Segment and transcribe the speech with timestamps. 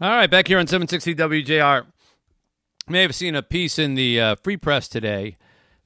[0.00, 1.84] All right, back here on 760 WJR.
[1.84, 5.36] You may have seen a piece in the uh, Free Press today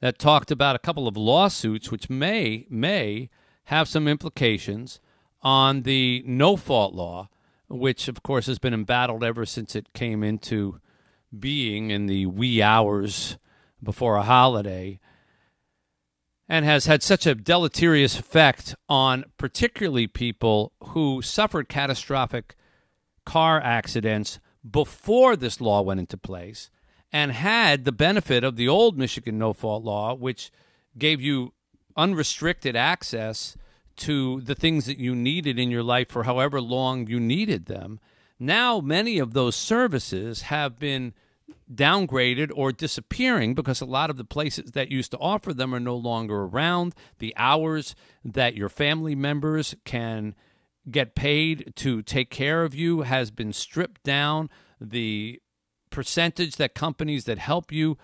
[0.00, 3.28] that talked about a couple of lawsuits which may may
[3.64, 4.98] have some implications
[5.42, 7.28] on the no fault law,
[7.68, 10.80] which of course has been embattled ever since it came into
[11.38, 13.36] being in the wee hours
[13.82, 14.98] before a holiday
[16.48, 22.54] and has had such a deleterious effect on particularly people who suffered catastrophic
[23.28, 26.70] car accidents before this law went into place
[27.12, 30.50] and had the benefit of the old Michigan no fault law, which
[30.96, 31.52] gave you
[31.94, 33.54] unrestricted access
[33.96, 38.00] to the things that you needed in your life for however long you needed them.
[38.38, 41.12] Now, many of those services have been
[41.70, 45.80] downgraded or disappearing because a lot of the places that used to offer them are
[45.80, 46.94] no longer around.
[47.18, 50.34] The hours that your family members can
[50.90, 54.50] get paid to take care of you has been stripped down.
[54.80, 55.40] The
[55.90, 57.98] percentage that companies that help you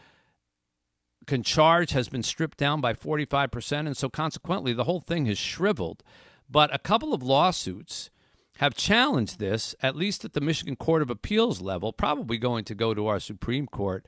[1.27, 3.86] can charge has been stripped down by 45%.
[3.86, 6.03] And so, consequently, the whole thing has shriveled.
[6.48, 8.11] But a couple of lawsuits
[8.59, 12.75] have challenged this, at least at the Michigan Court of Appeals level, probably going to
[12.75, 14.06] go to our Supreme Court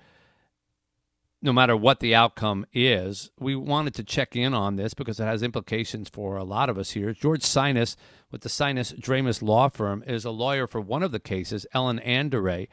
[1.46, 3.30] no matter what the outcome is.
[3.38, 6.76] We wanted to check in on this because it has implications for a lot of
[6.76, 7.12] us here.
[7.12, 7.96] George Sinas
[8.30, 12.00] with the Sinas Dramis Law Firm is a lawyer for one of the cases, Ellen
[12.04, 12.66] Andary,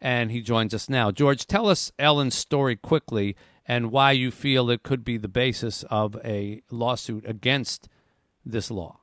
[0.00, 1.10] and he joins us now.
[1.10, 3.34] George, tell us Ellen's story quickly
[3.66, 7.88] and why you feel it could be the basis of a lawsuit against
[8.44, 9.00] this law.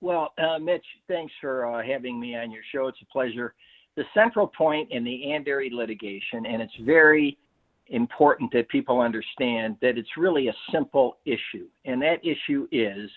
[0.00, 2.88] Well, uh, Mitch, thanks for uh, having me on your show.
[2.88, 3.54] It's a pleasure.
[3.94, 7.38] The central point in the Andary litigation, and it's very
[7.88, 11.68] important that people understand that it's really a simple issue.
[11.84, 13.10] And that issue is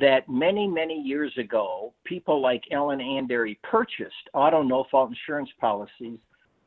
[0.00, 6.18] that many, many years ago, people like Ellen Andary purchased auto no fault insurance policies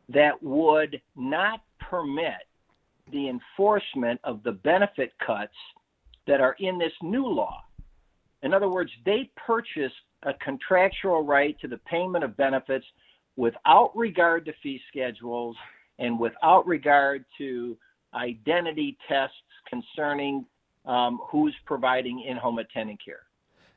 [0.10, 2.48] that would not permit
[3.12, 5.54] the enforcement of the benefit cuts
[6.28, 7.64] that are in this new law.
[8.44, 12.86] In other words, they purchased a contractual right to the payment of benefits
[13.36, 15.56] without regard to fee schedules
[16.00, 17.78] and without regard to
[18.16, 19.36] identity tests
[19.70, 20.46] concerning
[20.86, 23.22] um, who's providing in-home attendant care.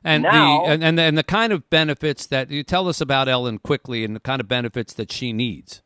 [0.03, 3.29] And now, the and, and and the kind of benefits that you tell us about
[3.29, 5.81] Ellen quickly, and the kind of benefits that she needs.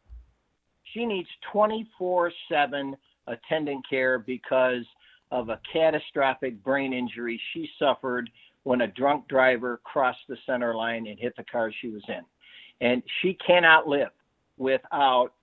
[0.93, 2.95] She needs twenty-four-seven
[3.27, 4.85] attendant care because
[5.29, 8.29] of a catastrophic brain injury she suffered
[8.63, 12.21] when a drunk driver crossed the center line and hit the car she was in.
[12.81, 14.09] And she cannot live
[14.57, 15.33] without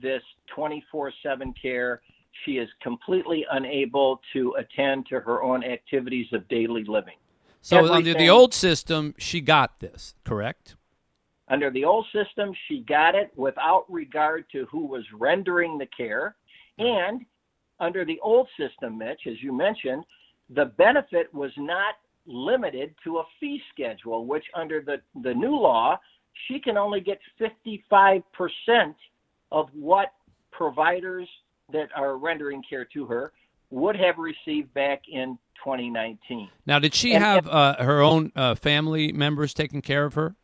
[0.00, 0.22] this
[0.54, 2.00] 24 7 care.
[2.44, 7.16] She is completely unable to attend to her own activities of daily living.
[7.60, 10.76] So, Everything, under the old system, she got this, correct?
[11.48, 16.36] Under the old system, she got it without regard to who was rendering the care.
[16.78, 17.24] And
[17.80, 20.04] under the old system, Mitch, as you mentioned,
[20.50, 21.94] the benefit was not
[22.26, 25.98] limited to a fee schedule, which under the, the new law,
[26.46, 28.22] she can only get 55%
[29.52, 30.12] of what
[30.50, 31.28] providers
[31.72, 33.32] that are rendering care to her
[33.70, 36.48] would have received back in 2019.
[36.66, 40.34] Now, did she and, have uh, her own uh, family members taking care of her?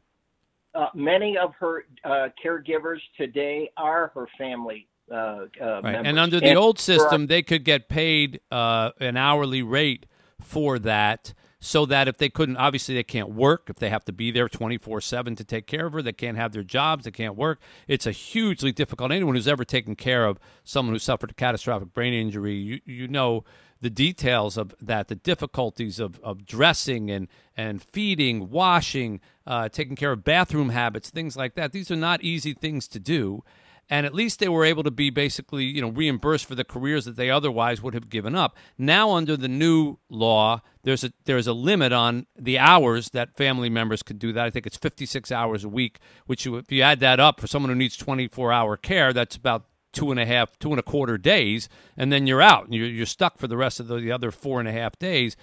[0.75, 6.07] Uh, many of her uh, caregivers today are her family uh, uh, right.
[6.07, 10.07] And under the and old system, they could get paid an hourly rate
[10.41, 14.13] for that so that if they couldn't, obviously they can't work, if they have to
[14.13, 17.11] be there 24 7 to take care of her, they can't have their jobs, they
[17.11, 17.59] can't work.
[17.89, 19.11] It's a hugely difficult.
[19.11, 23.09] Anyone who's ever taken care of someone who suffered a catastrophic brain injury, you, you
[23.09, 23.45] know
[23.81, 29.97] the details of that, the difficulties of, of dressing and, and feeding, washing, uh, taking
[29.97, 31.73] care of bathroom habits, things like that.
[31.73, 33.43] These are not easy things to do
[33.91, 37.05] and at least they were able to be basically you know reimbursed for the careers
[37.05, 38.57] that they otherwise would have given up.
[38.79, 43.69] Now under the new law, there's a there's a limit on the hours that family
[43.69, 44.45] members could do that.
[44.45, 47.47] I think it's 56 hours a week, which you, if you add that up for
[47.47, 50.83] someone who needs 24 hour care, that's about two and a half, two and a
[50.83, 52.67] quarter days, and then you're out.
[52.71, 55.37] You're, you're stuck for the rest of the, the other four and a half days.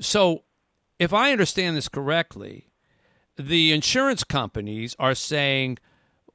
[0.00, 0.42] So,
[0.98, 2.70] if I understand this correctly,
[3.36, 5.78] the insurance companies are saying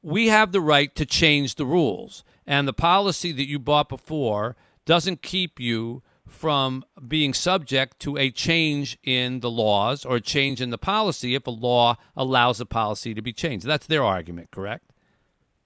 [0.01, 2.23] we have the right to change the rules.
[2.45, 4.55] And the policy that you bought before
[4.85, 10.61] doesn't keep you from being subject to a change in the laws or a change
[10.61, 13.65] in the policy if a law allows a policy to be changed.
[13.65, 14.85] That's their argument, correct?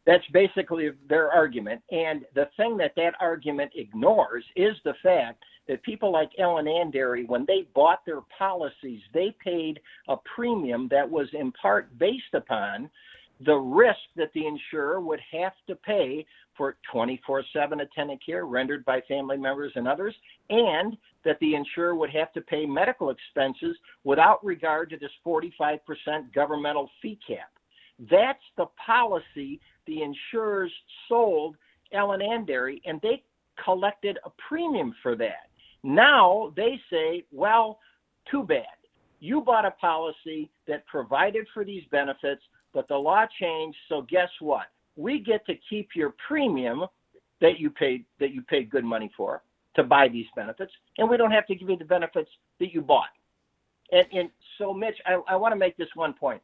[0.06, 1.82] That's basically their argument.
[1.92, 7.26] And the thing that that argument ignores is the fact that people like Ellen Andary,
[7.28, 12.90] when they bought their policies, they paid a premium that was in part based upon
[13.46, 16.26] the risk that the insurer would have to pay
[16.56, 20.16] for 24 7 attendant care rendered by family members and others,
[20.50, 20.96] and
[21.26, 25.80] that the insurer would have to pay medical expenses without regard to this 45%
[26.34, 27.52] governmental fee cap.
[28.10, 30.72] That's the policy the insurers
[31.08, 31.56] sold
[31.92, 33.24] Ellen Andary, and they
[33.64, 35.50] collected a premium for that.
[35.84, 37.80] Now they say, well,
[38.30, 38.66] too bad.
[39.20, 42.42] You bought a policy that provided for these benefits,
[42.74, 44.68] but the law changed, so guess what?
[44.96, 46.86] We get to keep your premium
[47.42, 49.42] that you paid that you paid good money for
[49.76, 52.30] to buy these benefits, and we don't have to give you the benefits
[52.60, 53.10] that you bought.
[53.92, 56.42] And, and so, Mitch, I, I want to make this one point.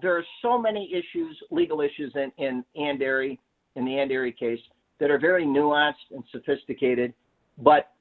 [0.00, 3.38] There are so many issues, legal issues in, in Andary,
[3.76, 4.60] in the Andary case,
[4.98, 7.12] that are very nuanced and sophisticated,
[7.58, 7.92] but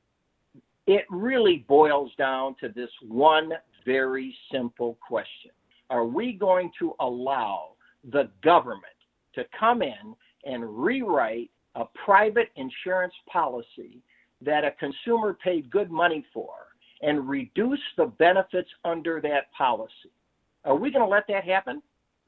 [0.87, 3.51] it really boils down to this one
[3.85, 5.51] very simple question.
[5.89, 7.71] Are we going to allow
[8.11, 8.83] the government
[9.35, 10.15] to come in
[10.45, 14.01] and rewrite a private insurance policy
[14.41, 16.53] that a consumer paid good money for
[17.01, 20.11] and reduce the benefits under that policy?
[20.65, 21.81] Are we going to let that happen?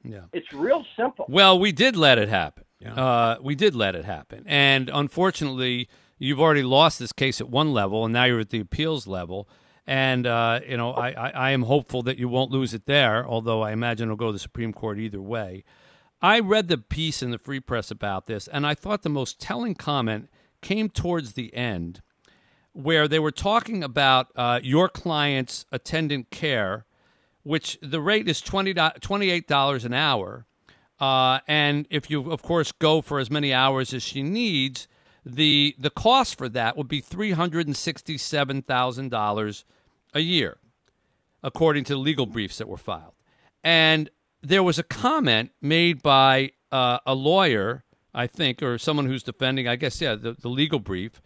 [0.03, 0.21] Yeah.
[0.33, 1.25] It's real simple.
[1.29, 2.63] Well, we did let it happen.
[2.79, 2.93] Yeah.
[2.95, 4.43] Uh, we did let it happen.
[4.47, 5.87] And unfortunately,
[6.17, 9.47] you've already lost this case at one level, and now you're at the appeals level.
[9.87, 13.25] And, uh, you know, I, I, I, am hopeful that you won't lose it there,
[13.27, 15.63] although I imagine it'll go to the Supreme Court either way.
[16.21, 19.39] I read the piece in the Free Press about this, and I thought the most
[19.39, 20.29] telling comment
[20.61, 22.01] came towards the end,
[22.73, 26.85] where they were talking about uh, your client's attendant care,
[27.41, 30.45] which the rate is $20, $28 an hour.
[30.99, 34.87] Uh, and if you, of course, go for as many hours as she needs,
[35.25, 39.65] the the cost for that would be three hundred and sixty seven thousand dollars
[40.13, 40.57] a year,
[41.43, 43.13] according to legal briefs that were filed.
[43.63, 44.09] And
[44.41, 47.83] there was a comment made by uh, a lawyer,
[48.13, 51.21] I think, or someone who's defending, I guess, yeah, the, the legal brief,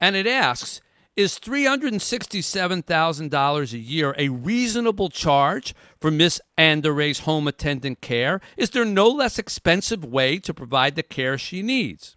[0.00, 0.80] and it asks.
[1.16, 8.40] Is $367,000 a year a reasonable charge for Miss Andary's home attendant care?
[8.56, 12.16] Is there no less expensive way to provide the care she needs?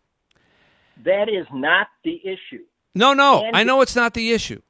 [1.03, 2.63] That is not the issue.
[2.93, 4.61] No, no, and I know it's not the issue.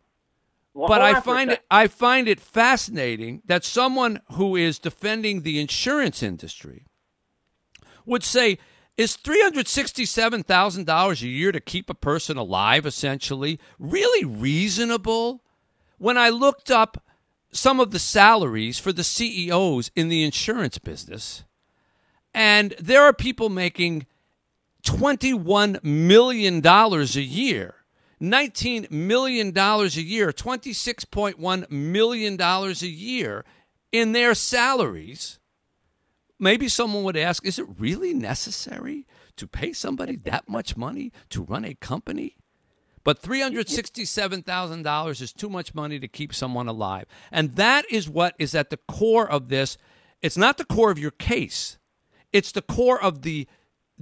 [0.74, 5.60] Well, but I find it I find it fascinating that someone who is defending the
[5.60, 6.86] insurance industry
[8.06, 8.58] would say
[8.98, 15.44] is $367,000 a year to keep a person alive essentially really reasonable?
[15.98, 17.04] When I looked up
[17.52, 21.44] some of the salaries for the CEOs in the insurance business,
[22.34, 24.06] and there are people making
[24.84, 27.76] $21 million a year.
[28.22, 33.44] $19 million a year, $26.1 million a year
[33.92, 35.40] in their salaries.
[36.40, 39.08] Maybe someone would ask, is it really necessary
[39.38, 42.38] to pay somebody that much money to run a company?
[43.04, 47.06] But $367,000 is too much money to keep someone alive.
[47.32, 49.78] And that is what is at the core of this.
[50.22, 51.80] It's not the core of your case,
[52.32, 53.48] it's the core of the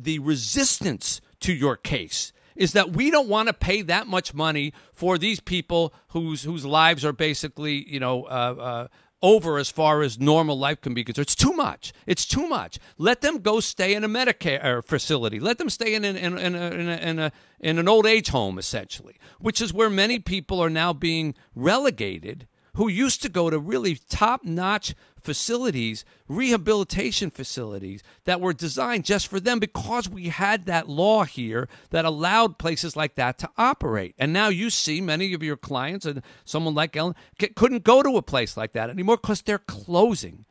[0.03, 4.73] the resistance to your case is that we don't want to pay that much money
[4.93, 8.27] for these people whose whose lives are basically you know uh,
[8.59, 8.87] uh,
[9.21, 11.23] over as far as normal life can be concerned.
[11.23, 11.93] It's too much.
[12.05, 12.79] It's too much.
[12.97, 15.39] Let them go stay in a Medicare facility.
[15.39, 18.05] Let them stay in an, in, in, a, in, a, in, a, in an old
[18.05, 23.29] age home, essentially, which is where many people are now being relegated who used to
[23.29, 30.09] go to really top notch facilities, rehabilitation facilities that were designed just for them because
[30.09, 34.15] we had that law here that allowed places like that to operate.
[34.17, 37.15] And now you see many of your clients and someone like Ellen
[37.55, 40.45] couldn't go to a place like that anymore because they're closing.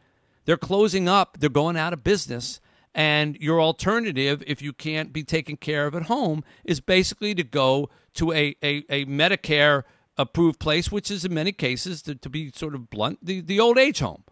[0.45, 2.61] They're closing up, they're going out of business.
[2.95, 7.45] And your alternative, if you can't be taken care of at home, is basically to
[7.45, 9.85] go to a, a, a Medicare
[10.17, 13.61] approved place, which is in many cases, to, to be sort of blunt, the, the
[13.61, 14.25] old age home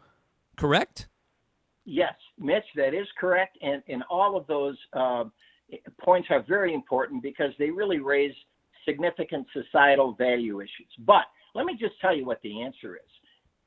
[0.57, 1.09] correct?
[1.85, 3.59] Yes, Mitch, that is correct.
[3.63, 5.25] And, and all of those uh,
[6.01, 8.35] points are very important because they really raise
[8.85, 10.91] significant societal value issues.
[11.01, 13.11] But let me just tell you what the answer is.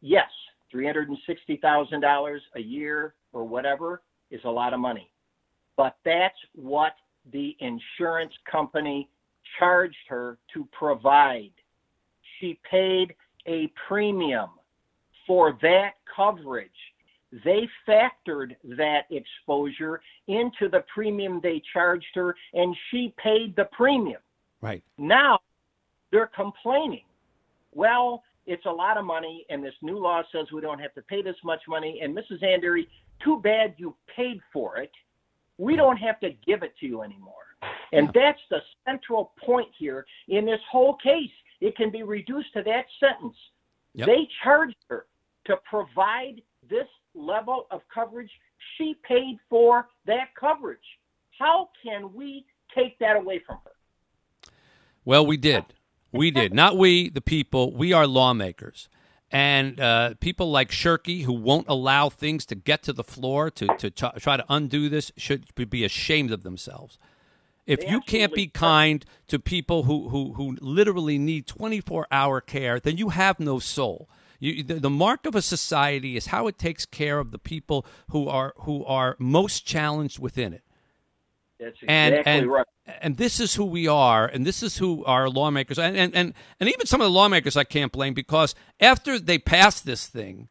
[0.01, 0.29] Yes,
[0.73, 5.11] $360,000 a year or whatever is a lot of money.
[5.77, 6.93] But that's what
[7.31, 9.09] the insurance company
[9.57, 11.51] charged her to provide.
[12.39, 13.15] She paid
[13.47, 14.49] a premium
[15.29, 16.71] for that coverage.
[17.45, 24.21] They factored that exposure into the premium they charged her, and she paid the premium.
[24.59, 24.83] Right.
[24.97, 25.37] Now
[26.11, 27.03] they're complaining.
[27.75, 31.03] Well, it's a lot of money, and this new law says we don't have to
[31.03, 31.99] pay this much money.
[32.01, 32.41] And Mrs.
[32.41, 32.87] Andary
[33.23, 34.91] too bad you paid for it.
[35.59, 37.35] We don't have to give it to you anymore.
[37.93, 38.21] And yeah.
[38.31, 41.29] that's the central point here in this whole case.
[41.61, 43.37] It can be reduced to that sentence.
[43.93, 44.07] Yep.
[44.07, 45.05] They charged her
[45.45, 48.31] to provide this level of coverage.
[48.77, 50.79] She paid for that coverage.
[51.37, 53.71] How can we take that away from her?
[55.05, 55.63] Well, we did.
[56.11, 56.53] We did.
[56.53, 57.73] Not we, the people.
[57.73, 58.89] We are lawmakers.
[59.31, 63.67] And uh, people like Shirkey, who won't allow things to get to the floor to,
[63.77, 66.97] to try to undo this, should be ashamed of themselves.
[67.67, 72.79] If you can't be kind to people who, who, who literally need 24 hour care,
[72.79, 74.09] then you have no soul.
[74.39, 77.85] You, the, the, mark of a society is how it takes care of the people
[78.11, 80.63] who are who are most challenged within it.
[81.59, 82.65] That's exactly and, and, right.
[83.01, 86.33] And this is who we are, and this is who our lawmakers and, and, and,
[86.59, 90.47] and even some of the lawmakers I can't blame because after they passed this thing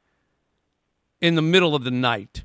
[1.20, 2.44] in the middle of the night,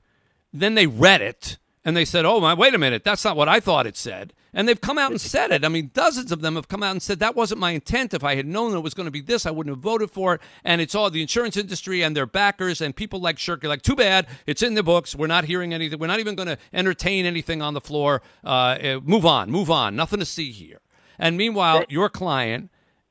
[0.52, 3.50] then they read it and they said, "Oh my, wait a minute, that's not what
[3.50, 5.66] I thought it said." And they've come out and said it.
[5.66, 8.14] I mean, dozens of them have come out and said that wasn't my intent.
[8.14, 10.36] If I had known it was going to be this, I wouldn't have voted for
[10.36, 10.42] it.
[10.64, 13.64] And it's all the insurance industry and their backers and people like Shirkey.
[13.64, 15.16] Like, too bad, it's in the books.
[15.16, 15.98] We're not hearing anything.
[15.98, 18.22] We're not even going to entertain anything on the floor.
[18.44, 19.96] Uh, eh, move on, move on.
[19.96, 20.82] Nothing to see here.
[21.18, 22.70] And meanwhile, your client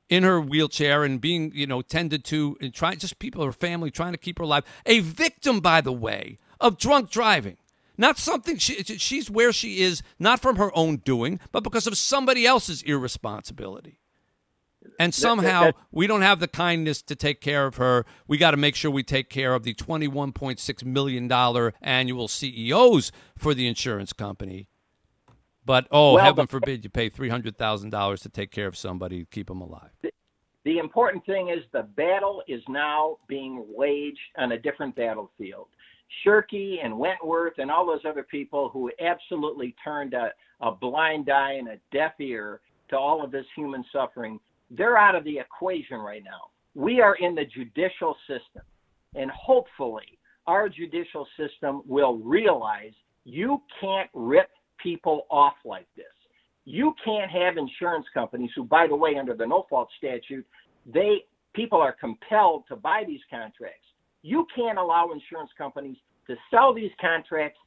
[0.08, 3.90] in her wheelchair and being, you know, tended to and trying just people, her family
[3.90, 4.64] trying to keep her alive.
[4.86, 7.56] A victim, by the way, of drunk driving.
[7.96, 11.96] Not something she, she's where she is, not from her own doing, but because of
[11.96, 13.98] somebody else's irresponsibility.
[14.98, 18.04] And somehow we don't have the kindness to take care of her.
[18.26, 23.54] We got to make sure we take care of the $21.6 million annual CEOs for
[23.54, 24.68] the insurance company.
[25.64, 29.60] But oh, well, heaven forbid you pay $300,000 to take care of somebody, keep them
[29.60, 29.90] alive.
[30.02, 30.10] The,
[30.64, 35.68] the important thing is the battle is now being waged on a different battlefield.
[36.24, 41.54] Shirkey and Wentworth and all those other people who absolutely turned a, a blind eye
[41.54, 44.38] and a deaf ear to all of this human suffering,
[44.70, 46.50] they're out of the equation right now.
[46.74, 48.62] We are in the judicial system,
[49.14, 52.92] and hopefully, our judicial system will realize
[53.24, 54.50] you can't rip
[54.82, 56.06] people off like this.
[56.64, 60.46] You can't have insurance companies who, by the way, under the no fault statute,
[60.86, 63.86] they people are compelled to buy these contracts.
[64.22, 67.58] You can't allow insurance companies to sell these contracts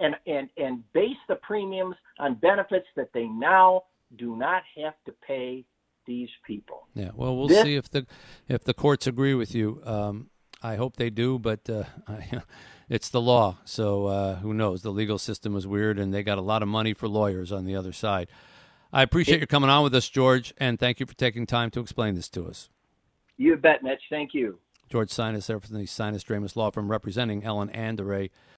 [0.00, 3.82] and, and, and base the premiums on benefits that they now
[4.16, 5.64] do not have to pay
[6.06, 6.86] these people.
[6.94, 8.06] Yeah, well, we'll this, see if the
[8.48, 9.80] if the courts agree with you.
[9.84, 10.28] Um,
[10.62, 11.84] I hope they do, but uh,
[12.88, 14.82] it's the law, so uh, who knows?
[14.82, 17.64] The legal system is weird, and they got a lot of money for lawyers on
[17.64, 18.28] the other side.
[18.92, 21.70] I appreciate it, you coming on with us, George, and thank you for taking time
[21.70, 22.70] to explain this to us.
[23.36, 24.02] You bet, Mitch.
[24.08, 24.58] Thank you.
[24.90, 28.30] George Sinas there from the Sinas Dramis Law Firm representing Ellen Andary